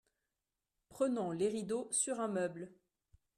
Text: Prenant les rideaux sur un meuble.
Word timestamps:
Prenant 0.89 1.31
les 1.31 1.47
rideaux 1.47 1.87
sur 1.91 2.19
un 2.21 2.27
meuble. 2.27 2.73